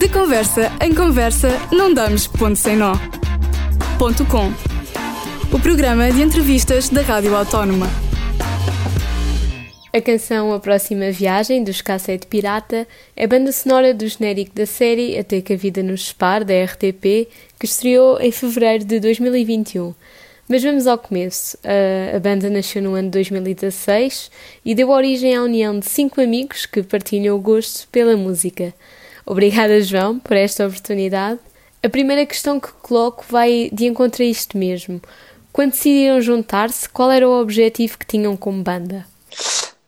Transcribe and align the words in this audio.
De 0.00 0.08
conversa 0.08 0.72
em 0.80 0.94
conversa, 0.94 1.50
não 1.70 1.92
damos 1.92 2.26
ponto 2.26 2.56
sem 2.56 2.74
nó. 2.74 2.94
Ponto 3.98 4.24
com. 4.24 4.50
O 5.54 5.60
programa 5.60 6.10
de 6.10 6.22
entrevistas 6.22 6.88
da 6.88 7.02
Rádio 7.02 7.36
Autónoma. 7.36 7.86
A 9.92 10.00
canção 10.00 10.54
A 10.54 10.58
Próxima 10.58 11.10
Viagem, 11.10 11.62
dos 11.62 11.82
Cassete 11.82 12.26
Pirata, 12.26 12.88
é 13.14 13.26
banda 13.26 13.52
sonora 13.52 13.92
do 13.92 14.08
genérico 14.08 14.54
da 14.54 14.64
série 14.64 15.18
Até 15.18 15.42
que 15.42 15.52
a 15.52 15.56
Vida 15.56 15.82
nos 15.82 16.08
Separe, 16.08 16.46
da 16.46 16.64
RTP, 16.64 17.28
que 17.58 17.66
estreou 17.66 18.18
em 18.22 18.32
fevereiro 18.32 18.86
de 18.86 19.00
2021. 19.00 19.92
Mas 20.48 20.62
vamos 20.62 20.86
ao 20.86 20.96
começo. 20.96 21.58
A 22.16 22.18
banda 22.18 22.48
nasceu 22.48 22.80
no 22.80 22.94
ano 22.94 23.08
de 23.08 23.18
2016 23.18 24.30
e 24.64 24.74
deu 24.74 24.88
origem 24.88 25.36
à 25.36 25.42
união 25.42 25.78
de 25.78 25.84
cinco 25.84 26.22
amigos 26.22 26.64
que 26.64 26.82
partilham 26.82 27.36
o 27.36 27.38
gosto 27.38 27.86
pela 27.88 28.16
música. 28.16 28.72
Obrigada, 29.30 29.80
João, 29.80 30.18
por 30.18 30.36
esta 30.36 30.66
oportunidade. 30.66 31.38
A 31.84 31.88
primeira 31.88 32.26
questão 32.26 32.58
que 32.58 32.72
coloco 32.82 33.24
vai 33.30 33.70
de 33.72 33.86
encontro 33.86 34.24
a 34.24 34.26
isto 34.26 34.58
mesmo. 34.58 35.00
Quando 35.52 35.70
decidiram 35.70 36.20
juntar-se, 36.20 36.88
qual 36.88 37.12
era 37.12 37.28
o 37.28 37.40
objetivo 37.40 37.96
que 37.96 38.04
tinham 38.04 38.36
como 38.36 38.60
banda? 38.60 39.06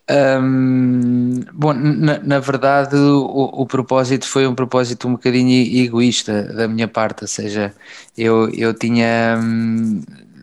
Um, 0.09 1.41
bom, 1.53 1.73
na, 1.73 2.21
na 2.21 2.39
verdade, 2.39 2.95
o, 2.95 3.63
o, 3.63 3.67
propósito 3.67 4.29
foi 4.29 4.47
um 4.47 4.55
propósito 4.55 5.09
um 5.09 5.13
bocadinho 5.13 5.51
egoísta 5.77 6.45
da 6.45 6.69
minha 6.69 6.87
parte, 6.87 7.23
ou 7.23 7.29
seja, 7.29 7.75
eu, 8.17 8.49
eu 8.51 8.73
tinha 8.73 9.41
hum, 9.43 10.03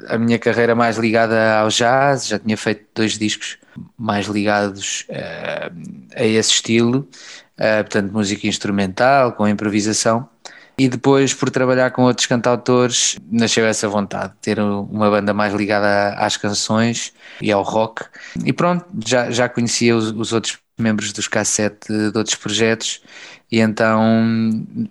a 0.10 0.18
minha 0.18 0.38
carreira 0.38 0.76
mais 0.76 0.98
ligada 0.98 1.58
ao 1.60 1.70
jazz, 1.70 2.28
já 2.28 2.38
tinha 2.38 2.58
feito 2.58 2.84
dois 2.94 3.18
discos 3.18 3.58
mais 3.98 4.26
ligados 4.28 5.06
uh, 5.10 5.74
a 6.16 6.26
esse 6.26 6.52
estilo, 6.52 7.08
uh, 7.60 7.84
portanto, 7.84 8.12
música 8.12 8.48
instrumental, 8.48 9.34
com 9.34 9.48
improvisação. 9.48 10.28
E 10.78 10.88
depois, 10.88 11.34
por 11.34 11.50
trabalhar 11.50 11.92
com 11.92 12.04
outros 12.04 12.26
cantautores, 12.26 13.20
nasceu 13.30 13.66
essa 13.66 13.90
vontade 13.90 14.32
de 14.32 14.40
ter 14.40 14.60
uma 14.62 15.10
banda 15.10 15.34
mais 15.34 15.54
ligada 15.54 16.14
às 16.14 16.38
canções 16.38 17.14
e 17.42 17.52
ao 17.52 17.62
rock. 17.64 18.06
E 18.46 18.54
pronto, 18.54 18.86
já, 19.06 19.30
já 19.30 19.50
conhecia 19.50 19.94
os, 19.94 20.12
os 20.12 20.32
outros 20.32 20.58
membros 20.80 21.14
dos 21.14 21.28
cassete 21.28 21.88
de 21.88 22.18
outros 22.18 22.36
projetos 22.36 23.02
e 23.52 23.60
então 23.60 24.00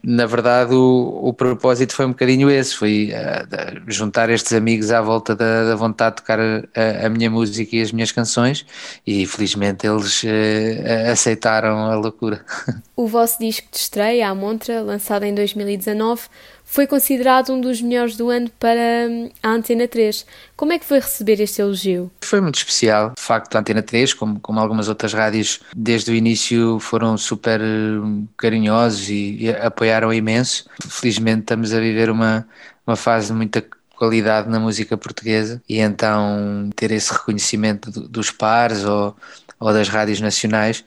na 0.02 0.26
verdade 0.26 0.74
o, 0.74 1.20
o 1.22 1.32
propósito 1.32 1.94
foi 1.94 2.06
um 2.06 2.10
bocadinho 2.10 2.50
esse, 2.50 2.74
foi 2.74 3.12
uh, 3.12 3.80
juntar 3.90 4.30
estes 4.30 4.52
amigos 4.52 4.90
à 4.90 5.00
volta 5.00 5.36
da, 5.36 5.64
da 5.64 5.76
vontade 5.76 6.16
de 6.16 6.22
tocar 6.22 6.40
a, 6.40 7.06
a, 7.06 7.08
minha 7.08 7.30
música 7.30 7.76
e 7.76 7.80
as 7.80 7.92
minhas 7.92 8.10
canções 8.10 8.66
e 9.06 9.26
felizmente 9.26 9.86
eles 9.86 10.24
uh, 10.24 11.10
aceitaram 11.12 11.78
a 11.90 11.94
loucura. 11.94 12.44
O 12.98 13.06
vosso 13.06 13.38
disco 13.38 13.68
de 13.70 13.78
estreia, 13.78 14.28
A 14.28 14.34
Montra, 14.34 14.82
lançado 14.82 15.22
em 15.22 15.32
2019 15.32 16.22
foi 16.70 16.86
considerado 16.86 17.50
um 17.50 17.60
dos 17.60 17.80
melhores 17.80 18.14
do 18.14 18.28
ano 18.28 18.50
para 18.60 19.08
hum, 19.08 19.30
a 19.42 19.48
Antena 19.48 19.88
3. 19.88 20.26
Como 20.54 20.70
é 20.70 20.78
que 20.78 20.84
foi 20.84 21.00
receber 21.00 21.40
este 21.40 21.62
elogio? 21.62 22.10
Foi 22.20 22.42
muito 22.42 22.56
especial. 22.56 23.14
De 23.16 23.22
facto, 23.22 23.56
a 23.56 23.60
Antena 23.60 23.82
3, 23.82 24.12
como, 24.12 24.38
como 24.38 24.60
algumas 24.60 24.86
outras 24.86 25.14
rádios, 25.14 25.60
desde 25.74 26.12
o 26.12 26.14
início 26.14 26.78
foram 26.78 27.16
super 27.16 27.58
hum, 27.62 28.26
carinhosos 28.36 29.08
e, 29.08 29.38
e 29.40 29.50
apoiaram 29.50 30.12
imenso. 30.12 30.68
Felizmente 30.86 31.40
estamos 31.40 31.72
a 31.72 31.80
viver 31.80 32.10
uma, 32.10 32.46
uma 32.86 32.96
fase 32.96 33.28
de 33.28 33.32
muita 33.32 33.64
qualidade 33.96 34.50
na 34.50 34.60
música 34.60 34.96
portuguesa 34.96 35.62
e 35.66 35.78
então 35.80 36.68
ter 36.76 36.92
esse 36.92 37.10
reconhecimento 37.12 37.90
dos 37.90 38.30
pares 38.30 38.84
ou, 38.84 39.16
ou 39.58 39.72
das 39.72 39.88
rádios 39.88 40.20
nacionais 40.20 40.84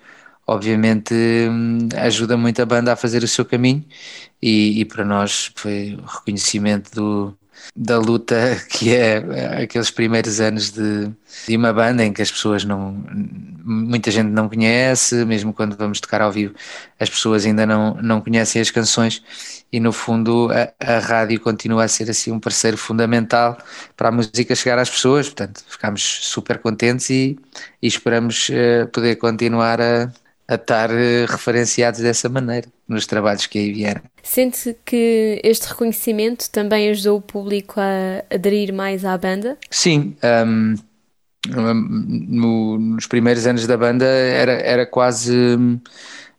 obviamente 0.52 1.14
hum, 1.14 1.88
ajuda 1.98 2.36
muito 2.38 2.62
a 2.62 2.66
banda 2.66 2.94
a 2.94 2.96
fazer 2.96 3.24
o 3.24 3.28
seu 3.28 3.46
caminho 3.46 3.86
e, 4.42 4.82
e 4.82 4.86
para 4.86 5.06
nós 5.06 5.52
foi 5.56 5.96
o 5.96 6.06
reconhecimento 6.06 6.94
do, 6.94 7.38
da 7.76 7.98
luta 7.98 8.36
que 8.70 8.94
é 8.94 9.64
aqueles 9.64 9.90
primeiros 9.92 10.42
anos 10.42 10.72
de, 10.72 11.10
de, 11.48 11.56
uma 11.56 11.72
banda 11.72 12.04
em 12.04 12.12
que 12.12 12.22
as 12.22 12.32
pessoas 12.32 12.66
não 12.66 13.04
muita 13.64 14.10
gente 14.10 14.28
não 14.28 14.50
conhece, 14.50 15.24
mesmo 15.24 15.54
quando 15.54 15.78
vamos 15.78 16.00
tocar 16.00 16.22
ao 16.22 16.32
vivo 16.32 16.54
as 17.00 17.10
pessoas 17.10 17.46
ainda 17.46 17.66
não, 17.66 17.96
não 17.96 18.20
conhecem 18.20 18.62
as 18.62 18.72
canções 18.72 19.24
e 19.72 19.80
no 19.80 19.94
fundo 19.94 20.50
a, 20.52 20.96
a 20.96 21.00
rádio 21.00 21.40
continua 21.40 21.86
a 21.86 21.88
ser 21.88 22.10
assim 22.10 22.32
um 22.32 22.40
parceiro 22.40 22.78
fundamental 22.78 23.58
para 23.96 24.10
a 24.10 24.12
música 24.12 24.54
chegar 24.56 24.78
às 24.80 24.90
pessoas, 24.90 25.28
portanto 25.28 25.64
ficamos 25.68 26.02
super 26.04 26.58
contentes 26.60 27.10
e, 27.10 27.40
e 27.82 27.88
esperamos 27.88 28.50
uh, 28.50 28.88
poder 28.92 29.16
continuar 29.16 29.80
a, 29.80 30.12
a 30.52 30.56
estar 30.56 30.92
uh, 30.92 31.26
referenciados 31.30 32.02
dessa 32.02 32.28
maneira 32.28 32.68
nos 32.86 33.06
trabalhos 33.06 33.48
que 33.48 33.58
aí 33.58 33.72
vieram. 33.72 34.02
Sente 34.22 34.76
que 34.84 35.40
este 35.44 35.70
reconhecimento 35.70 36.50
também 36.50 36.90
ajudou 36.90 37.20
o 37.20 37.22
público 37.22 37.80
a 37.80 38.24
aderir 38.30 38.74
mais 38.74 39.06
à 39.06 39.18
banda? 39.18 39.58
Sim. 39.70 40.14
Um, 40.46 40.76
no, 41.48 42.78
nos 42.78 43.08
primeiros 43.08 43.48
anos 43.48 43.66
da 43.66 43.78
banda 43.78 44.06
era, 44.06 44.52
era 44.52 44.86
quase 44.86 45.34
hum, 45.34 45.80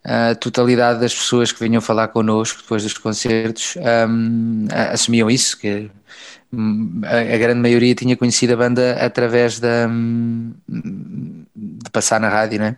a 0.04 0.34
totalidade 0.34 1.00
das 1.00 1.14
pessoas 1.14 1.50
que 1.50 1.60
vinham 1.64 1.80
falar 1.80 2.08
connosco 2.08 2.60
depois 2.60 2.82
dos 2.82 2.98
concertos 2.98 3.76
um, 4.08 4.66
assumiam 4.92 5.30
isso, 5.30 5.58
que 5.58 5.90
hum, 6.52 7.00
a, 7.04 7.34
a, 7.34 7.38
grande 7.38 7.60
maioria 7.60 7.94
tinha 7.94 8.16
conhecido 8.16 8.52
a 8.52 8.56
banda 8.56 8.92
através 9.00 9.58
da, 9.58 9.88
de 10.68 11.41
passar 11.92 12.18
na 12.18 12.28
rádio, 12.28 12.58
né? 12.58 12.76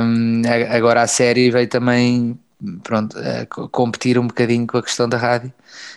Um, 0.00 0.42
agora 0.70 1.02
a 1.02 1.06
série 1.06 1.50
veio 1.50 1.68
também 1.68 2.38
pronto, 2.82 3.16
uh, 3.18 3.68
competir 3.68 4.18
um 4.18 4.26
bocadinho 4.26 4.66
com 4.66 4.78
a 4.78 4.82
questão 4.82 5.08
da 5.08 5.16
rádio. 5.16 5.52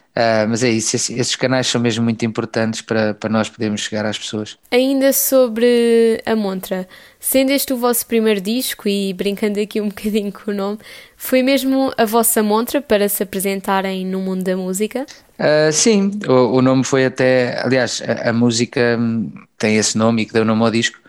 Uh, 0.10 0.50
mas 0.50 0.64
é 0.64 0.70
isso, 0.70 0.96
esses, 0.96 1.18
esses, 1.18 1.36
canais 1.36 1.68
são 1.68 1.80
mesmo 1.80 2.04
muito 2.04 2.26
importantes 2.26 2.82
para, 2.82 3.14
para 3.14 3.30
nós 3.30 3.48
podermos 3.48 3.82
chegar 3.82 4.06
às 4.06 4.18
pessoas. 4.18 4.58
Ainda 4.70 5.14
sobre 5.14 6.22
a 6.26 6.36
Montra, 6.36 6.90
sendo 7.20 7.52
este 7.52 7.72
o 7.72 7.78
vosso 7.78 8.06
primeiro 8.06 8.42
disco 8.42 8.90
e 8.90 9.14
brincando 9.14 9.62
aqui 9.62 9.80
um 9.80 9.88
bocadinho 9.90 10.32
com 10.34 10.52
o 10.52 10.54
nome, 10.54 10.80
foi 11.16 11.42
mesmo 11.42 11.94
a 11.98 12.04
vossa 12.04 12.44
Montra 12.44 12.82
para 12.82 13.08
se 13.08 13.24
apresentarem 13.24 14.06
no 14.06 14.20
mundo 14.20 14.44
da 14.44 14.58
música? 14.58 15.06
Uh, 15.40 15.72
sim, 15.72 16.12
o, 16.28 16.58
o, 16.58 16.62
nome 16.62 16.84
foi 16.84 17.06
até, 17.06 17.62
aliás, 17.64 18.02
a, 18.06 18.32
a, 18.32 18.34
música 18.34 19.00
tem 19.58 19.78
esse 19.78 19.98
nome 19.98 20.24
e 20.24 20.26
que 20.26 20.34
deu 20.34 20.44
nome 20.44 20.64
ao 20.64 20.72
disco. 20.72 21.00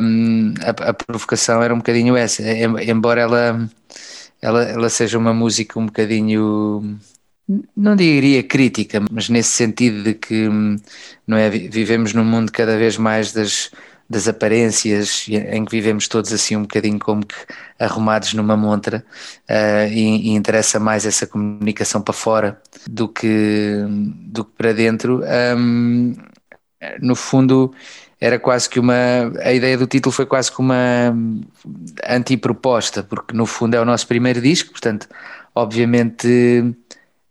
Um, 0.00 0.54
a, 0.60 0.90
a 0.90 0.94
provocação 0.94 1.62
era 1.62 1.72
um 1.72 1.78
bocadinho 1.78 2.16
essa, 2.16 2.42
embora 2.82 3.20
ela 3.20 3.68
ela, 4.42 4.62
ela 4.64 4.88
seja 4.88 5.18
uma 5.18 5.32
música 5.32 5.78
um 5.78 5.86
bocadinho 5.86 6.98
não 7.74 7.96
diria 7.96 8.42
crítica, 8.42 9.02
mas 9.10 9.28
nesse 9.28 9.50
sentido 9.50 10.02
de 10.02 10.14
que 10.14 10.48
não 11.26 11.36
é, 11.36 11.48
vivemos 11.48 12.12
num 12.12 12.24
mundo 12.24 12.52
cada 12.52 12.76
vez 12.76 12.98
mais 12.98 13.32
das, 13.32 13.70
das 14.08 14.28
aparências, 14.28 15.26
em 15.28 15.64
que 15.64 15.70
vivemos 15.70 16.08
todos 16.08 16.30
assim 16.32 16.56
um 16.56 16.62
bocadinho 16.62 16.98
como 16.98 17.24
que 17.24 17.34
arrumados 17.78 18.34
numa 18.34 18.56
montra 18.56 19.02
uh, 19.48 19.90
e, 19.90 20.28
e, 20.28 20.30
interessa 20.30 20.78
mais 20.78 21.06
essa 21.06 21.26
comunicação 21.26 22.02
para 22.02 22.12
fora 22.12 22.60
do 22.86 23.08
que, 23.08 23.82
do 24.26 24.44
que 24.44 24.52
para 24.56 24.72
dentro. 24.74 25.22
Um, 25.56 26.14
no 27.00 27.16
fundo, 27.16 27.72
era 28.20 28.38
quase 28.38 28.68
que 28.68 28.80
uma. 28.80 28.94
A 29.42 29.52
ideia 29.52 29.76
do 29.78 29.86
título 29.86 30.12
foi 30.12 30.26
quase 30.26 30.50
que 30.50 30.60
uma 30.60 31.14
antiproposta, 32.08 33.02
porque 33.02 33.36
no 33.36 33.46
fundo 33.46 33.74
é 33.74 33.80
o 33.80 33.84
nosso 33.84 34.06
primeiro 34.06 34.40
disco, 34.40 34.72
portanto, 34.72 35.08
obviamente 35.54 36.74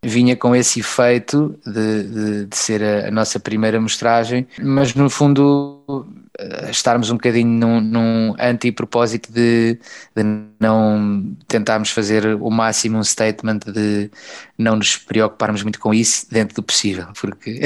vinha 0.03 0.35
com 0.35 0.55
esse 0.55 0.79
efeito 0.79 1.57
de, 1.65 2.03
de, 2.03 2.45
de 2.45 2.55
ser 2.55 2.83
a, 2.83 3.07
a, 3.07 3.11
nossa 3.11 3.39
primeira 3.39 3.81
mostragem, 3.81 4.47
mas 4.61 4.93
no 4.93 5.09
fundo 5.09 5.83
eh, 6.37 6.69
estarmos 6.69 7.09
um 7.09 7.15
bocadinho 7.15 7.47
num, 7.47 7.81
num 7.81 8.35
anti-propósito 8.39 9.31
de, 9.31 9.79
de, 10.15 10.23
não 10.59 11.35
tentarmos 11.47 11.89
fazer 11.89 12.35
o 12.35 12.49
máximo 12.51 12.99
um 12.99 13.03
statement 13.03 13.59
de 13.65 14.11
não 14.55 14.75
nos 14.75 14.97
preocuparmos 14.97 15.63
muito 15.63 15.79
com 15.79 15.93
isso 15.93 16.27
dentro 16.29 16.55
do 16.55 16.63
possível, 16.63 17.07
porque 17.19 17.61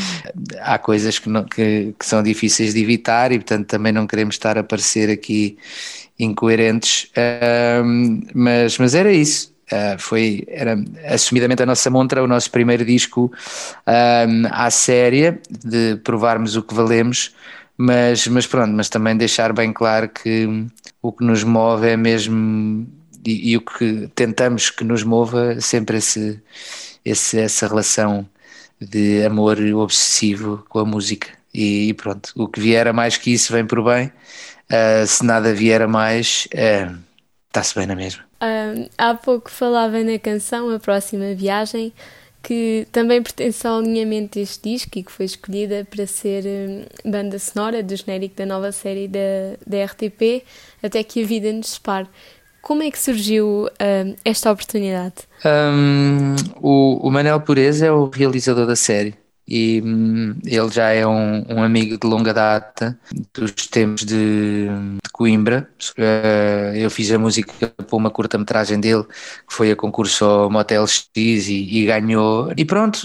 há 0.60 0.78
coisas 0.78 1.18
que, 1.18 1.28
não, 1.28 1.44
que, 1.44 1.94
que, 1.98 2.06
são 2.06 2.22
difíceis 2.22 2.72
de 2.72 2.80
evitar 2.80 3.32
e 3.32 3.38
portanto 3.38 3.66
também 3.66 3.92
não 3.92 4.06
queremos 4.06 4.34
estar 4.36 4.56
a 4.56 4.64
parecer 4.64 5.10
aqui 5.10 5.58
incoerentes, 6.18 7.10
mas, 8.34 8.78
mas 8.78 8.94
era 8.94 9.12
isso. 9.12 9.55
Uh, 9.72 9.98
foi 9.98 10.44
era 10.46 10.76
assumidamente 11.08 11.62
a 11.62 11.66
nossa 11.66 11.90
montra, 11.90 12.22
o 12.22 12.26
nosso 12.28 12.48
primeiro 12.52 12.84
disco 12.84 13.32
um, 13.84 14.46
à 14.52 14.70
séria 14.70 15.40
de 15.50 15.96
provarmos 16.04 16.54
o 16.54 16.62
que 16.62 16.72
valemos, 16.72 17.34
mas, 17.76 18.28
mas 18.28 18.46
pronto, 18.46 18.72
mas 18.72 18.88
também 18.88 19.16
deixar 19.16 19.52
bem 19.52 19.72
claro 19.72 20.08
que 20.08 20.66
o 21.02 21.12
que 21.12 21.24
nos 21.24 21.42
move 21.42 21.88
é 21.88 21.96
mesmo 21.96 22.86
e, 23.26 23.50
e 23.50 23.56
o 23.56 23.60
que 23.60 24.08
tentamos 24.14 24.70
que 24.70 24.84
nos 24.84 25.02
mova 25.02 25.60
sempre 25.60 25.98
esse, 25.98 26.40
esse, 27.04 27.38
essa 27.40 27.66
relação 27.66 28.28
de 28.80 29.24
amor 29.24 29.58
obsessivo 29.74 30.64
com 30.68 30.78
a 30.78 30.84
música 30.84 31.28
e, 31.52 31.88
e 31.88 31.94
pronto, 31.94 32.32
o 32.36 32.46
que 32.48 32.60
vier 32.60 32.86
a 32.86 32.92
mais 32.92 33.16
que 33.16 33.32
isso 33.32 33.52
vem 33.52 33.66
por 33.66 33.82
bem, 33.82 34.12
uh, 34.70 35.06
se 35.06 35.24
nada 35.24 35.54
vier 35.54 35.82
a 35.82 35.88
mais, 35.88 36.46
está-se 37.48 37.74
bem 37.74 37.86
na 37.86 37.96
mesma. 37.96 38.25
Uh, 38.36 38.88
há 38.98 39.14
pouco 39.14 39.50
falava 39.50 40.02
na 40.02 40.18
canção 40.18 40.68
A 40.74 40.78
Próxima 40.78 41.34
Viagem, 41.34 41.92
que 42.42 42.86
também 42.92 43.22
pertence 43.22 43.66
ao 43.66 43.78
alinhamento 43.78 44.38
deste 44.38 44.70
disco 44.70 44.98
e 44.98 45.02
que 45.02 45.10
foi 45.10 45.26
escolhida 45.26 45.86
para 45.90 46.06
ser 46.06 46.44
um, 46.46 47.10
banda 47.10 47.38
sonora 47.38 47.82
do 47.82 47.96
genérico 47.96 48.36
da 48.36 48.46
nova 48.46 48.70
série 48.72 49.08
da, 49.08 49.56
da 49.66 49.84
RTP, 49.84 50.44
Até 50.82 51.02
que 51.02 51.22
a 51.22 51.26
Vida 51.26 51.52
nos 51.52 51.70
separe. 51.70 52.06
Como 52.62 52.82
é 52.82 52.90
que 52.90 52.98
surgiu 52.98 53.66
uh, 53.66 54.16
esta 54.24 54.50
oportunidade? 54.50 55.14
Um, 55.44 56.34
o, 56.60 57.06
o 57.06 57.10
Manel 57.10 57.40
Pureza 57.40 57.86
é 57.86 57.92
o 57.92 58.08
realizador 58.08 58.66
da 58.66 58.76
série 58.76 59.14
e 59.48 59.80
hum, 59.84 60.34
ele 60.44 60.68
já 60.70 60.90
é 60.90 61.06
um, 61.06 61.44
um, 61.48 61.62
amigo 61.62 61.96
de 61.98 62.06
longa 62.06 62.34
data 62.34 62.98
dos 63.32 63.52
tempos 63.68 64.04
de, 64.04 64.66
de 64.66 65.10
Coimbra. 65.12 65.68
Uh, 65.96 66.74
eu 66.74 66.90
fiz 66.90 67.12
a 67.12 67.18
música 67.18 67.68
para 67.68 67.96
uma 67.96 68.10
curta-metragem 68.10 68.80
dele 68.80 69.04
que 69.04 69.54
foi 69.54 69.70
a 69.70 69.76
concurso 69.76 70.24
ao 70.24 70.50
Motel 70.50 70.86
X 70.86 71.14
e, 71.14 71.82
e, 71.82 71.86
ganhou. 71.86 72.52
E 72.56 72.64
pronto, 72.64 72.98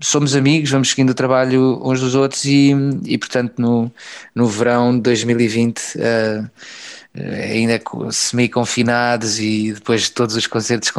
somos 0.00 0.34
amigos, 0.34 0.70
vamos 0.70 0.88
seguindo 0.88 1.10
o 1.10 1.14
trabalho 1.14 1.80
uns 1.84 2.00
dos 2.00 2.14
outros 2.14 2.44
e, 2.46 2.72
e 3.04 3.18
portanto 3.18 3.58
no, 3.58 3.92
no 4.34 4.46
verão 4.46 4.94
de 4.94 5.02
2020. 5.02 5.80
Uh, 5.96 6.50
ainda 7.16 7.80
semi-confinados 8.10 9.38
e 9.38 9.72
depois 9.72 10.02
de 10.02 10.10
todos 10.10 10.34
os 10.34 10.46
concertos 10.46 10.90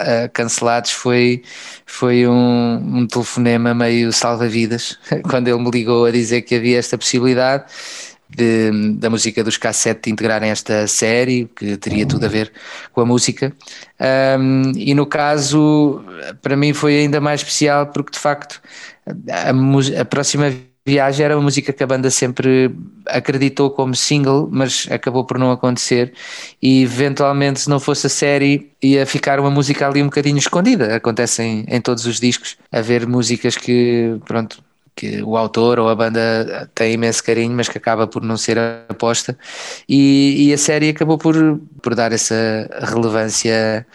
eh, 0.00 0.28
cancelados, 0.28 0.90
foi, 0.90 1.42
foi 1.86 2.26
um, 2.26 2.74
um 2.74 3.06
telefonema 3.06 3.72
meio 3.72 4.12
salva-vidas, 4.12 4.98
quando 5.30 5.48
ele 5.48 5.58
me 5.58 5.70
ligou 5.70 6.06
a 6.06 6.10
dizer 6.10 6.42
que 6.42 6.56
havia 6.56 6.78
esta 6.78 6.98
possibilidade 6.98 7.64
de, 8.28 8.94
da 8.94 9.10
música 9.10 9.42
dos 9.44 9.56
cassete 9.56 10.10
integrarem 10.10 10.50
esta 10.50 10.86
série, 10.86 11.48
que 11.56 11.76
teria 11.76 12.06
tudo 12.06 12.26
a 12.26 12.28
ver 12.28 12.52
com 12.92 13.00
a 13.00 13.06
música. 13.06 13.52
Um, 14.38 14.72
e 14.76 14.94
no 14.94 15.06
caso, 15.06 16.02
para 16.40 16.56
mim 16.56 16.72
foi 16.72 16.98
ainda 16.98 17.20
mais 17.20 17.40
especial 17.40 17.86
porque 17.88 18.12
de 18.12 18.18
facto 18.18 18.60
a, 19.06 20.00
a 20.00 20.04
próxima 20.04 20.52
Viagem 20.86 21.24
era 21.26 21.36
uma 21.36 21.42
música 21.42 21.72
que 21.72 21.82
a 21.82 21.86
banda 21.86 22.10
sempre 22.10 22.74
acreditou 23.06 23.70
como 23.70 23.94
single, 23.94 24.48
mas 24.50 24.88
acabou 24.90 25.24
por 25.26 25.38
não 25.38 25.50
acontecer. 25.50 26.14
E 26.60 26.82
eventualmente, 26.82 27.60
se 27.60 27.68
não 27.68 27.78
fosse 27.78 28.06
a 28.06 28.10
série, 28.10 28.72
ia 28.82 29.04
ficar 29.04 29.38
uma 29.38 29.50
música 29.50 29.86
ali 29.86 30.02
um 30.02 30.06
bocadinho 30.06 30.38
escondida. 30.38 30.96
Acontece 30.96 31.42
em, 31.42 31.64
em 31.68 31.80
todos 31.80 32.06
os 32.06 32.18
discos, 32.18 32.56
haver 32.72 33.06
músicas 33.06 33.56
que, 33.56 34.18
pronto, 34.24 34.62
que 34.94 35.22
o 35.22 35.36
autor 35.36 35.78
ou 35.78 35.88
a 35.88 35.94
banda 35.94 36.70
tem 36.74 36.94
imenso 36.94 37.24
carinho, 37.24 37.52
mas 37.52 37.68
que 37.68 37.78
acaba 37.78 38.06
por 38.06 38.22
não 38.22 38.36
ser 38.36 38.58
aposta. 38.88 39.38
E, 39.88 40.48
e, 40.48 40.52
a 40.52 40.58
série 40.58 40.90
acabou 40.90 41.16
por, 41.16 41.34
por 41.80 41.94
dar 41.94 42.12
essa 42.12 42.68
relevância 42.82 43.86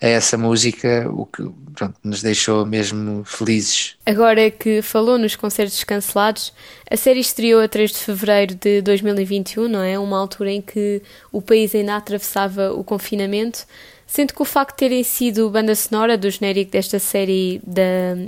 a 0.00 0.06
essa 0.06 0.38
música, 0.38 1.06
o 1.10 1.26
que 1.26 1.42
pronto, 1.74 1.94
nos 2.02 2.22
deixou 2.22 2.64
mesmo 2.64 3.24
felizes. 3.24 3.96
Agora 4.06 4.50
que 4.50 4.80
falou 4.80 5.18
nos 5.18 5.36
concertos 5.36 5.82
cancelados, 5.84 6.52
a 6.90 6.96
série 6.96 7.20
estreou 7.20 7.60
a 7.60 7.68
3 7.68 7.92
de 7.92 7.98
fevereiro 7.98 8.54
de 8.54 8.80
2021, 8.82 9.68
não 9.68 9.82
é? 9.82 9.98
Uma 9.98 10.18
altura 10.18 10.50
em 10.50 10.62
que 10.62 11.02
o 11.32 11.42
país 11.42 11.74
ainda 11.74 11.96
atravessava 11.96 12.72
o 12.72 12.82
confinamento. 12.82 13.66
Sendo 14.06 14.32
que 14.32 14.42
o 14.42 14.44
facto 14.44 14.72
de 14.72 14.78
terem 14.78 15.02
sido 15.02 15.48
banda 15.50 15.74
sonora 15.74 16.16
do 16.16 16.30
genérico 16.30 16.72
desta 16.72 16.98
série 16.98 17.60
da, 17.66 17.82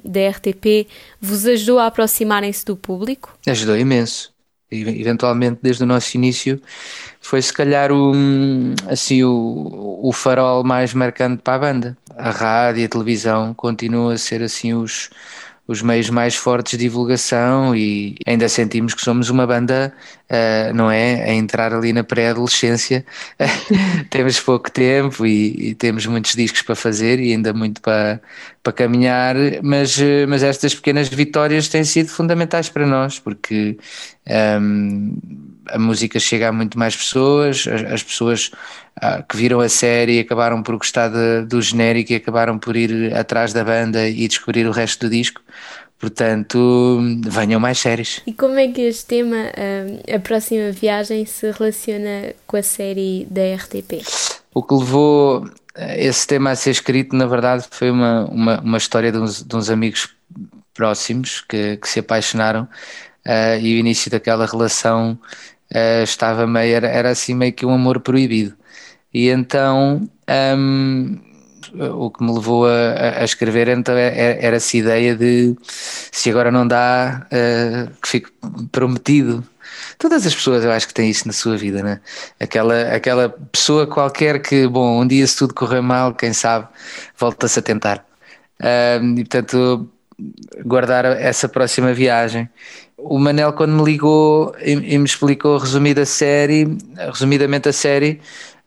da 0.05 0.29
RTP 0.31 0.89
vos 1.21 1.47
ajudou 1.47 1.79
a 1.79 1.87
aproximarem-se 1.87 2.65
do 2.65 2.77
público? 2.77 3.37
Ajudou 3.47 3.77
imenso. 3.77 4.35
Eventualmente, 4.71 5.61
desde 5.63 5.85
o 5.85 5.87
nosso 5.87 6.17
início, 6.17 6.61
foi 7.21 7.41
se 7.41 7.53
calhar 7.53 7.93
o, 7.93 8.13
assim, 8.89 9.23
o, 9.23 10.01
o 10.03 10.13
farol 10.13 10.65
mais 10.65 10.93
marcante 10.93 11.41
para 11.41 11.55
a 11.55 11.59
banda. 11.59 11.99
A 12.17 12.31
rádio 12.31 12.83
e 12.83 12.85
a 12.85 12.89
televisão 12.89 13.55
continuam 13.55 14.09
a 14.09 14.19
ser 14.19 14.43
assim 14.43 14.75
os, 14.75 15.11
os 15.67 15.83
meios 15.83 16.09
mais 16.11 16.37
fortes 16.37 16.79
de 16.79 16.85
divulgação 16.85 17.75
e 17.75 18.17
ainda 18.25 18.49
sentimos 18.49 18.95
que 18.95 19.03
somos 19.03 19.31
uma 19.31 19.47
banda, 19.47 19.93
uh, 20.31 20.73
não 20.73 20.91
é? 20.91 21.25
A 21.25 21.33
entrar 21.33 21.75
ali 21.75 21.93
na 21.93 22.05
pré-adolescência. 22.05 23.05
temos 24.11 24.39
pouco 24.41 24.71
tempo 24.71 25.27
e, 25.27 25.71
e, 25.71 25.75
temos 25.75 26.07
muitos 26.07 26.35
discos 26.35 26.63
para 26.63 26.77
fazer 26.77 27.19
e 27.19 27.33
ainda 27.33 27.53
muito 27.53 27.81
para, 27.81 28.21
para 28.63 28.73
caminhar, 28.73 29.35
mas, 29.63 30.01
eh, 30.01 30.27
mas 30.27 30.43
estas 30.43 30.75
pequenas 30.75 31.09
vitórias 31.09 31.69
têm 31.69 31.85
sido 31.85 32.09
fundamentais 32.09 32.69
para 32.69 32.87
nós 32.87 33.19
porque. 33.19 33.77
Um, 34.29 35.19
ehm, 35.21 35.46
a 35.71 35.79
música 35.79 36.19
chega 36.19 36.49
a 36.49 36.53
muito 36.53 36.79
mais 36.79 36.97
pessoas, 36.97 37.67
as, 37.67 37.93
as 37.93 38.03
pessoas 38.03 38.51
ah, 39.01 39.23
que 39.23 39.37
viram 39.37 39.61
a 39.61 39.69
série 39.69 40.21
acabaram 40.21 40.63
por 40.63 40.77
gostar 40.77 41.09
de, 41.09 41.47
do 41.47 41.61
genérico 41.61 42.13
e 42.13 42.17
acabaram 42.17 42.59
por 42.59 42.77
ir 42.77 43.15
atrás 43.15 43.53
da 43.53 43.65
banda 43.65 44.09
e 44.09 44.27
descobrir 44.29 44.67
o 44.67 44.71
resto 44.71 45.07
do 45.07 45.11
disco. 45.11 45.41
Portanto, 45.99 47.01
venham 47.27 47.59
mais 47.59 47.79
séries. 47.79 48.21
E 48.27 48.33
como 48.33 48.59
é 48.59 48.69
que 48.69 48.83
este 48.83 49.07
tema, 49.07 49.37
ah, 49.57 50.15
a 50.17 50.19
próxima 50.19 50.71
viagem, 50.71 51.25
se 51.25 51.51
relaciona 51.51 52.35
com 52.47 52.57
a 52.57 52.63
série 52.63 53.27
da 53.31 53.43
RTP? 53.55 54.03
O 54.55 54.63
que 54.63 54.75
levou 54.75 55.49
ah, 55.75 55.97
esse 55.97 56.27
tema 56.27 56.51
a 56.51 56.57
ser 56.57 56.71
escrito, 56.71 57.17
na 57.17 57.27
verdade, 57.27 57.67
foi 57.71 57.91
uma, 57.91 58.27
uma, 58.27 58.61
uma 58.61 58.79
história 58.79 59.11
de 59.11 59.19
uns, 59.19 59.43
de 59.43 59.57
uns 59.57 59.71
amigos 59.71 60.15
próximos 60.77 61.41
que, 61.41 61.79
que 61.79 61.89
se 61.89 62.01
apaixonaram 62.01 62.69
uh, 63.27 63.59
e 63.61 63.75
o 63.75 63.79
início 63.79 64.11
daquela 64.11 64.47
relação 64.47 65.19
uh, 65.75 66.03
estava 66.03 66.47
meio, 66.47 66.75
era, 66.77 66.89
era 66.89 67.11
assim 67.11 67.35
meio 67.35 67.53
que 67.53 67.67
um 67.67 67.75
amor 67.75 68.01
proibido. 68.01 68.55
E 69.13 69.29
então 69.29 70.09
um, 70.57 71.19
o 71.91 72.11
que 72.11 72.23
me 72.23 72.33
levou 72.33 72.67
a, 72.67 73.21
a 73.21 73.25
escrever 73.25 73.69
então 73.69 73.97
era, 73.97 74.15
era 74.15 74.57
essa 74.57 74.77
ideia 74.77 75.15
de 75.15 75.57
se 76.13 76.31
agora 76.31 76.51
não 76.51 76.67
dá, 76.67 77.27
uh, 77.27 77.91
que 78.03 78.09
fico 78.09 78.31
prometido. 78.71 79.45
Todas 79.99 80.27
as 80.27 80.35
pessoas 80.35 80.65
eu 80.65 80.71
acho 80.71 80.89
que 80.89 80.95
têm 80.95 81.09
isso 81.11 81.27
na 81.27 81.33
sua 81.33 81.57
vida, 81.57 81.83
né? 81.83 82.01
Aquela, 82.39 82.95
aquela 82.95 83.29
pessoa 83.29 83.87
qualquer 83.87 84.41
que, 84.41 84.67
bom, 84.67 85.01
um 85.01 85.07
dia 85.07 85.27
se 85.27 85.37
tudo 85.37 85.55
correr 85.55 85.81
mal, 85.81 86.15
quem 86.15 86.33
sabe, 86.33 86.69
volta-se 87.19 87.59
a 87.59 87.63
tentar. 87.63 88.05
Um, 88.61 89.15
e 89.15 89.25
portanto, 89.25 89.89
guardar 90.65 91.05
essa 91.05 91.49
próxima 91.49 91.93
viagem 91.93 92.49
o 92.97 93.19
Manel 93.19 93.53
quando 93.53 93.73
me 93.73 93.85
ligou 93.85 94.55
e, 94.61 94.73
e 94.73 94.99
me 94.99 95.05
explicou 95.05 95.59
resumida 95.59 96.03
a 96.03 96.07
série, 96.07 96.77
resumidamente 97.13 97.69
a 97.69 97.73
série, 97.73 98.21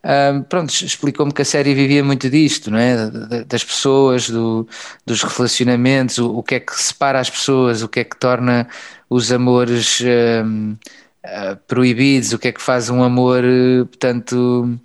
um, 0.03 0.43
pronto, 0.43 0.71
explicou-me 0.71 1.33
que 1.33 1.41
a 1.41 1.45
série 1.45 1.73
vivia 1.73 2.03
muito 2.03 2.29
disto, 2.29 2.71
não 2.71 2.77
é? 2.77 3.09
Das 3.45 3.63
pessoas, 3.63 4.29
do, 4.29 4.67
dos 5.05 5.23
relacionamentos, 5.23 6.17
o, 6.19 6.37
o, 6.37 6.43
que 6.43 6.55
é 6.55 6.59
que 6.59 6.81
separa 6.81 7.19
as 7.19 7.29
pessoas, 7.29 7.83
o 7.83 7.89
que 7.89 7.99
é 7.99 8.03
que 8.05 8.17
torna 8.17 8.67
os 9.09 9.31
amores 9.31 10.01
um, 10.01 10.71
uh, 10.71 10.77
ah, 11.25 11.57
proibidos, 11.67 12.31
o 12.31 12.39
que 12.39 12.47
é 12.47 12.51
que 12.53 12.61
faz 12.61 12.89
um 12.89 13.03
amor, 13.03 13.43
portanto, 13.87 14.79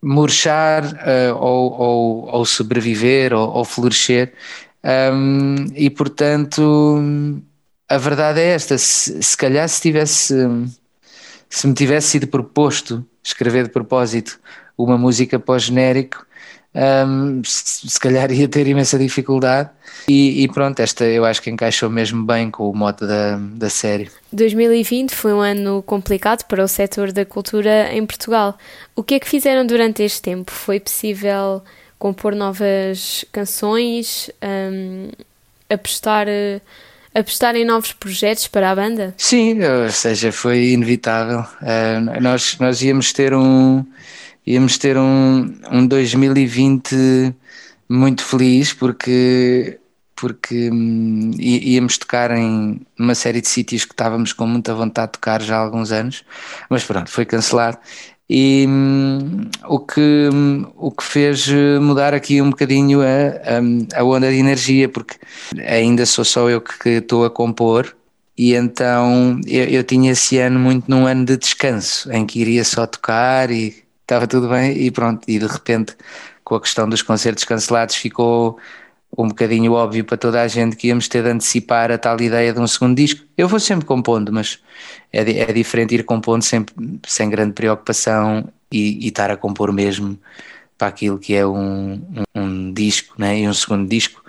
murchar 0.00 0.84
uh, 0.84 1.36
ou, 1.36 1.72
ou, 1.72 2.28
ou, 2.34 2.44
sobreviver 2.44 3.32
ou, 3.32 3.50
ou 3.50 3.64
florescer. 3.64 4.32
Um, 4.82 5.66
e 5.74 5.90
portanto 5.90 6.62
a 7.90 7.98
verdade 7.98 8.40
é 8.40 8.54
esta: 8.54 8.78
se, 8.78 9.22
se 9.22 9.36
calhar 9.36 9.68
se 9.68 9.82
tivesse 9.82 10.34
se 11.50 11.66
me 11.66 11.74
tivesse 11.74 12.06
sido 12.06 12.28
proposto 12.28 13.04
escrever 13.22 13.64
de 13.64 13.70
propósito 13.70 14.38
uma 14.78 14.96
música 14.96 15.38
pós-genérico, 15.38 16.24
um, 16.74 17.42
se, 17.44 17.88
se, 17.88 18.00
calhar 18.00 18.30
ia 18.30 18.48
ter 18.48 18.66
imensa 18.66 18.96
dificuldade. 18.98 19.68
E, 20.08 20.42
e, 20.42 20.48
pronto, 20.48 20.80
esta 20.80 21.04
eu 21.04 21.24
acho 21.24 21.42
que 21.42 21.50
encaixou 21.50 21.90
mesmo 21.90 22.24
bem 22.24 22.50
com 22.50 22.70
o 22.70 22.74
modo 22.74 23.06
da, 23.06 23.36
da 23.36 23.68
série. 23.68 24.08
2020 24.32 25.14
foi 25.14 25.34
um 25.34 25.40
ano 25.40 25.82
complicado 25.82 26.44
para 26.44 26.62
o 26.62 26.68
setor 26.68 27.12
da 27.12 27.26
cultura 27.26 27.92
em 27.92 28.06
Portugal. 28.06 28.56
O 28.96 29.02
que 29.02 29.14
é 29.14 29.20
que 29.20 29.28
fizeram 29.28 29.66
durante 29.66 30.02
este 30.02 30.22
tempo? 30.22 30.50
Foi 30.52 30.80
possível 30.80 31.62
compor 31.98 32.34
novas 32.34 33.24
canções, 33.32 34.30
um, 34.42 35.10
apostar 35.68 36.26
apostar 37.14 37.56
em 37.56 37.64
novos 37.64 37.92
projetos 37.92 38.46
para 38.46 38.70
a 38.70 38.74
banda? 38.74 39.14
Sim, 39.16 39.58
ou 39.62 39.90
seja, 39.90 40.32
foi 40.32 40.70
inevitável. 40.70 41.40
Uh, 41.60 42.20
nós, 42.20 42.56
nós 42.58 42.82
íamos 42.82 43.12
ter 43.12 43.34
um 43.34 43.84
íamos 44.46 44.78
ter 44.78 44.96
um, 44.96 45.54
um 45.70 45.86
2020 45.86 47.34
muito 47.88 48.24
feliz 48.24 48.72
porque 48.72 49.78
porque 50.20 50.68
hum, 50.70 51.30
íamos 51.38 51.96
tocar 51.96 52.30
em 52.30 52.82
uma 52.98 53.14
série 53.14 53.40
de 53.40 53.48
sítios 53.48 53.86
que 53.86 53.94
estávamos 53.94 54.34
com 54.34 54.46
muita 54.46 54.74
vontade 54.74 55.08
de 55.08 55.12
tocar 55.12 55.40
já 55.40 55.56
há 55.56 55.60
alguns 55.60 55.92
anos, 55.92 56.22
mas 56.68 56.84
pronto, 56.84 57.10
foi 57.10 57.24
cancelado 57.24 57.78
e 58.32 58.64
hum, 58.68 59.50
o, 59.66 59.80
que, 59.80 60.30
hum, 60.32 60.64
o 60.76 60.92
que 60.92 61.02
fez 61.02 61.48
mudar 61.80 62.14
aqui 62.14 62.40
um 62.40 62.50
bocadinho 62.50 63.00
a, 63.02 63.96
a, 63.96 64.00
a 64.00 64.04
onda 64.04 64.30
de 64.30 64.36
energia, 64.36 64.88
porque 64.88 65.16
ainda 65.66 66.06
sou 66.06 66.24
só 66.24 66.48
eu 66.48 66.60
que 66.60 66.88
estou 66.90 67.24
a 67.24 67.30
compor, 67.30 67.92
e 68.38 68.54
então 68.54 69.40
eu, 69.48 69.64
eu, 69.64 69.82
tinha 69.82 70.12
esse 70.12 70.38
ano 70.38 70.60
muito 70.60 70.88
num 70.88 71.06
ano 71.06 71.24
de 71.24 71.36
descanso, 71.36 72.10
em 72.12 72.24
que 72.24 72.40
iria 72.40 72.62
só 72.62 72.86
tocar 72.86 73.50
e 73.50 73.82
estava 74.02 74.28
tudo 74.28 74.48
bem, 74.48 74.78
e 74.78 74.92
pronto, 74.92 75.24
e 75.26 75.36
de 75.36 75.46
repente 75.46 75.96
com 76.44 76.54
a 76.54 76.60
questão 76.60 76.88
dos 76.88 77.02
concertos 77.02 77.42
cancelados 77.42 77.96
ficou 77.96 78.58
um 79.16 79.28
bocadinho 79.28 79.72
óbvio 79.72 80.04
para 80.04 80.16
toda 80.16 80.40
a 80.40 80.48
gente 80.48 80.76
que 80.76 80.88
íamos 80.88 81.08
ter 81.08 81.22
de 81.22 81.30
antecipar 81.30 81.90
a 81.90 81.98
tal 81.98 82.20
ideia 82.20 82.52
de 82.52 82.60
um 82.60 82.66
segundo 82.66 82.96
disco. 82.96 83.24
Eu 83.36 83.48
vou 83.48 83.58
sempre 83.58 83.84
compondo, 83.84 84.32
mas 84.32 84.58
é, 85.12 85.20
é 85.20 85.52
diferente 85.52 85.94
ir 85.94 86.04
compondo 86.04 86.42
sempre, 86.42 86.74
sem 87.06 87.28
grande 87.28 87.52
preocupação 87.52 88.48
e, 88.70 89.04
e 89.04 89.08
estar 89.08 89.30
a 89.30 89.36
compor 89.36 89.72
mesmo 89.72 90.18
para 90.78 90.88
aquilo 90.88 91.18
que 91.18 91.34
é 91.34 91.46
um, 91.46 92.00
um, 92.34 92.40
um 92.40 92.72
disco 92.72 93.14
né? 93.18 93.40
e 93.40 93.48
um 93.48 93.52
segundo 93.52 93.88
disco 93.88 94.22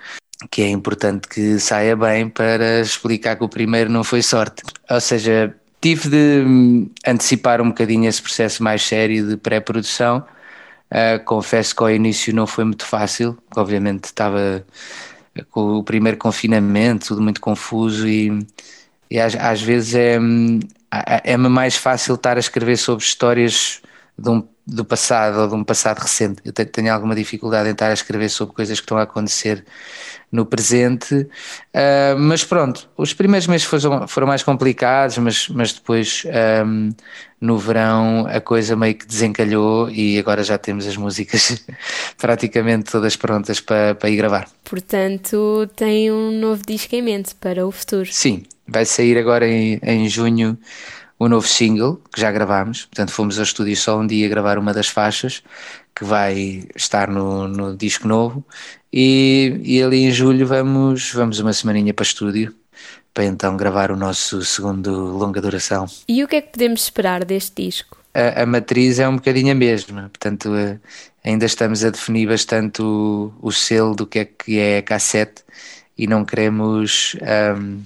que 0.49 0.63
é 0.63 0.69
importante 0.69 1.27
que 1.27 1.59
saia 1.59 1.95
bem 1.95 2.27
para 2.27 2.81
explicar 2.81 3.35
que 3.35 3.43
o 3.43 3.49
primeiro 3.49 3.91
não 3.91 4.03
foi 4.03 4.23
sorte. 4.23 4.63
Ou 4.89 4.99
seja, 4.99 5.55
tive 5.79 6.09
de 6.09 6.43
hum, 6.45 6.89
antecipar 7.05 7.61
um 7.61 7.69
bocadinho 7.69 8.09
esse 8.09 8.21
processo 8.21 8.63
mais 8.63 8.81
sério 8.81 9.27
de 9.27 9.37
pré-produção 9.37 10.23
Uh, 10.91 11.23
confesso 11.23 11.75
que 11.75 11.83
ao 11.83 11.89
início 11.89 12.35
não 12.35 12.45
foi 12.45 12.65
muito 12.65 12.85
fácil, 12.85 13.37
obviamente 13.55 14.05
estava 14.05 14.65
com 15.49 15.77
o 15.77 15.83
primeiro 15.83 16.17
confinamento, 16.17 17.07
tudo 17.07 17.21
muito 17.21 17.39
confuso 17.39 18.05
e, 18.07 18.45
e 19.09 19.17
às, 19.17 19.33
às, 19.35 19.61
vezes 19.61 19.95
é, 19.95 20.19
é 21.23 21.37
mais 21.37 21.77
fácil 21.77 22.15
estar 22.15 22.35
a 22.35 22.39
escrever 22.41 22.77
sobre 22.77 23.05
histórias 23.05 23.81
um, 24.19 24.45
do 24.71 24.85
passado 24.85 25.41
ou 25.41 25.47
de 25.49 25.53
um 25.53 25.63
passado 25.65 25.99
recente. 25.99 26.41
Eu 26.45 26.53
tenho 26.53 26.93
alguma 26.93 27.13
dificuldade 27.13 27.67
em 27.67 27.73
estar 27.73 27.89
a 27.89 27.93
escrever 27.93 28.29
sobre 28.29 28.55
coisas 28.55 28.79
que 28.79 28.85
estão 28.85 28.97
a 28.97 29.01
acontecer 29.01 29.65
no 30.31 30.45
presente, 30.45 31.13
uh, 31.13 32.17
mas 32.17 32.45
pronto, 32.45 32.89
os 32.95 33.13
primeiros 33.13 33.47
meses 33.47 33.67
foram, 33.67 34.07
foram 34.07 34.25
mais 34.25 34.41
complicados, 34.43 35.17
mas, 35.17 35.49
mas 35.49 35.73
depois 35.73 36.23
um, 36.65 36.91
no 37.41 37.57
verão 37.57 38.25
a 38.31 38.39
coisa 38.39 38.73
meio 38.77 38.95
que 38.95 39.05
desencalhou 39.05 39.89
e 39.89 40.17
agora 40.17 40.41
já 40.41 40.57
temos 40.57 40.87
as 40.87 40.95
músicas 40.95 41.65
praticamente 42.17 42.89
todas 42.89 43.17
prontas 43.17 43.59
para, 43.59 43.93
para 43.93 44.09
ir 44.09 44.15
gravar. 44.15 44.47
Portanto, 44.63 45.69
tem 45.75 46.09
um 46.09 46.31
novo 46.31 46.63
disco 46.65 46.95
em 46.95 47.01
mente 47.01 47.35
para 47.35 47.67
o 47.67 47.71
futuro. 47.71 48.07
Sim, 48.09 48.43
vai 48.65 48.85
sair 48.85 49.17
agora 49.17 49.45
em, 49.45 49.81
em 49.83 50.07
junho 50.07 50.57
o 51.21 51.29
novo 51.29 51.47
single 51.47 52.01
que 52.11 52.19
já 52.19 52.31
gravámos, 52.31 52.85
portanto 52.85 53.11
fomos 53.11 53.37
ao 53.37 53.43
estúdio 53.43 53.77
só 53.77 53.99
um 53.99 54.07
dia 54.07 54.27
gravar 54.27 54.57
uma 54.57 54.73
das 54.73 54.87
faixas 54.87 55.43
que 55.95 56.03
vai 56.03 56.67
estar 56.75 57.07
no, 57.11 57.47
no 57.47 57.77
disco 57.77 58.07
novo 58.07 58.43
e, 58.91 59.61
e 59.63 59.83
ali 59.83 60.05
em 60.05 60.11
julho 60.11 60.47
vamos, 60.47 61.13
vamos 61.13 61.37
uma 61.39 61.53
semaninha 61.53 61.93
para 61.93 62.01
estúdio 62.01 62.55
para 63.13 63.25
então 63.25 63.55
gravar 63.55 63.91
o 63.91 63.95
nosso 63.95 64.43
segundo 64.43 64.89
longa 64.91 65.39
duração. 65.39 65.85
E 66.07 66.23
o 66.23 66.27
que 66.27 66.37
é 66.37 66.41
que 66.41 66.53
podemos 66.53 66.81
esperar 66.81 67.23
deste 67.23 67.67
disco? 67.67 67.99
A, 68.15 68.41
a 68.41 68.45
matriz 68.47 68.97
é 68.97 69.07
um 69.07 69.17
bocadinho 69.17 69.51
a 69.51 69.55
mesma, 69.55 70.09
portanto 70.09 70.55
eh, 70.55 70.79
ainda 71.23 71.45
estamos 71.45 71.85
a 71.85 71.91
definir 71.91 72.29
bastante 72.29 72.81
o, 72.81 73.31
o 73.39 73.51
selo 73.51 73.95
do 73.95 74.07
que 74.07 74.17
é 74.17 74.25
que 74.25 74.57
é 74.57 74.79
a 74.79 74.81
cassete 74.81 75.43
e 75.95 76.07
não 76.07 76.25
queremos 76.25 77.15
um, 77.21 77.83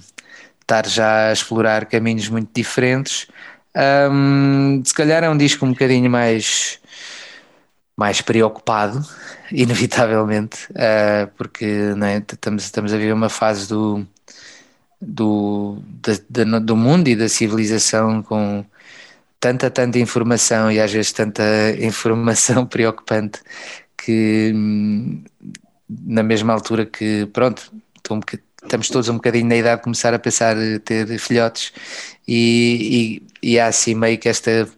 estar 0.66 0.86
já 0.86 1.28
a 1.28 1.32
explorar 1.32 1.86
caminhos 1.86 2.28
muito 2.28 2.50
diferentes. 2.52 3.28
Um, 4.10 4.82
se 4.84 4.92
calhar 4.92 5.22
é 5.22 5.30
um 5.30 5.36
disco 5.36 5.64
um 5.64 5.70
bocadinho 5.70 6.10
mais 6.10 6.80
mais 7.96 8.20
preocupado, 8.20 9.02
inevitavelmente, 9.50 10.66
uh, 10.72 11.30
porque 11.36 11.64
é? 11.64 12.18
estamos, 12.18 12.64
estamos 12.64 12.92
a 12.92 12.98
viver 12.98 13.12
uma 13.12 13.30
fase 13.30 13.66
do, 13.68 14.06
do, 15.00 15.78
da, 16.28 16.58
do 16.58 16.76
mundo 16.76 17.08
e 17.08 17.16
da 17.16 17.26
civilização 17.26 18.22
com 18.22 18.64
tanta, 19.40 19.70
tanta 19.70 19.98
informação 19.98 20.70
e 20.70 20.78
às 20.78 20.92
vezes 20.92 21.12
tanta 21.12 21.42
informação 21.80 22.66
preocupante 22.66 23.40
que 23.96 24.52
hum, 24.54 25.24
na 25.88 26.22
mesma 26.22 26.52
altura 26.52 26.84
que, 26.84 27.26
pronto, 27.32 27.72
um 28.10 28.20
estamos 28.66 28.88
todos 28.88 29.08
um 29.08 29.14
bocadinho 29.14 29.46
na 29.46 29.56
idade 29.56 29.76
de 29.78 29.84
começar 29.84 30.12
a 30.12 30.18
pensar 30.18 30.56
ter 30.84 31.18
filhotes 31.18 31.72
e, 32.26 33.22
e, 33.42 33.52
e 33.52 33.60
há 33.60 33.66
assim 33.66 33.94
meio 33.94 34.18
que 34.18 34.28
esta 34.28 34.68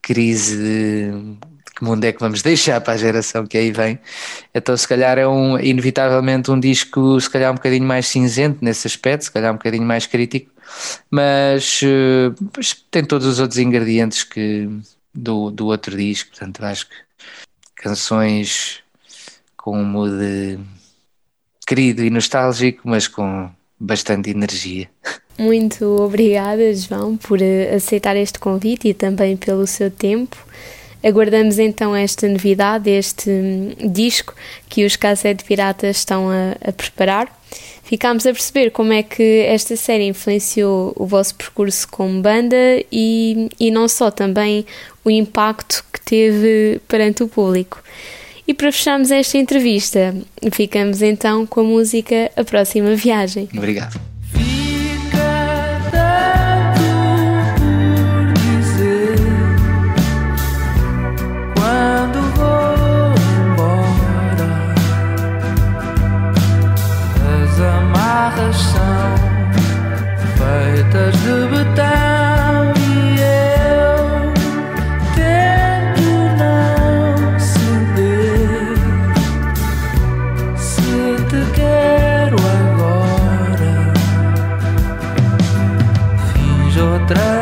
crise 0.00 0.56
de 0.56 1.38
que 1.74 1.84
mundo 1.84 2.04
é 2.04 2.12
que 2.12 2.20
vamos 2.20 2.42
deixar 2.42 2.80
para 2.80 2.94
a 2.94 2.96
geração 2.96 3.46
que 3.46 3.56
aí 3.56 3.72
vem. 3.72 3.98
Então, 4.54 4.76
se 4.76 4.86
calhar 4.86 5.18
é 5.18 5.26
um, 5.26 5.58
inevitavelmente 5.58 6.50
um 6.50 6.60
disco, 6.60 7.20
se 7.20 7.30
calhar 7.30 7.50
um 7.50 7.56
bocadinho 7.56 7.84
mais 7.84 8.06
cinzento 8.06 8.64
nesse 8.64 8.86
aspecto, 8.86 9.24
se 9.24 9.32
calhar 9.32 9.52
um 9.52 9.56
bocadinho 9.56 9.84
mais 9.84 10.06
crítico, 10.06 10.50
mas, 11.10 11.80
uh, 11.82 12.34
mas 12.56 12.74
tem 12.90 13.04
todos 13.04 13.26
os 13.26 13.40
outros 13.40 13.58
ingredientes 13.58 14.22
que 14.24 14.68
do, 15.14 15.50
do 15.50 15.66
outro 15.66 15.96
disco, 15.96 16.30
portanto, 16.30 16.64
acho 16.64 16.88
que 16.88 16.94
canções 17.76 18.80
com 19.56 19.80
um 19.80 19.84
mood 19.84 20.58
querido 21.72 22.04
e 22.04 22.10
nostálgico, 22.10 22.82
mas 22.84 23.08
com 23.08 23.48
bastante 23.80 24.28
energia. 24.28 24.90
Muito 25.38 25.86
obrigada, 26.02 26.74
João, 26.74 27.16
por 27.16 27.40
eh, 27.40 27.74
aceitar 27.74 28.14
este 28.14 28.38
convite 28.38 28.88
e 28.88 28.94
também 28.94 29.38
pelo 29.38 29.66
seu 29.66 29.90
tempo. 29.90 30.36
Aguardamos 31.02 31.58
então 31.58 31.96
esta 31.96 32.28
novidade, 32.28 32.90
este 32.90 33.30
hum, 33.30 33.90
disco 33.90 34.34
que 34.68 34.84
os 34.84 34.96
Cassete 34.96 35.44
Piratas 35.44 35.96
estão 35.96 36.28
a, 36.28 36.68
a 36.68 36.72
preparar. 36.72 37.40
Ficámos 37.82 38.26
a 38.26 38.32
perceber 38.32 38.70
como 38.70 38.92
é 38.92 39.02
que 39.02 39.40
esta 39.46 39.74
série 39.74 40.04
influenciou 40.04 40.92
o 40.94 41.06
vosso 41.06 41.34
percurso 41.34 41.88
como 41.88 42.20
banda 42.20 42.84
e, 42.92 43.48
e 43.58 43.70
não 43.70 43.88
só, 43.88 44.10
também 44.10 44.66
o 45.02 45.10
impacto 45.10 45.82
que 45.90 46.02
teve 46.02 46.82
perante 46.86 47.22
o 47.22 47.28
público. 47.28 47.82
E 48.46 48.52
para 48.54 48.72
fecharmos 48.72 49.10
esta 49.10 49.38
entrevista, 49.38 50.14
ficamos 50.52 51.00
então 51.00 51.46
com 51.46 51.60
a 51.60 51.64
música 51.64 52.30
A 52.36 52.44
Próxima 52.44 52.94
Viagem. 52.94 53.48
Obrigado. 53.56 54.11
encontrar. 87.12 87.41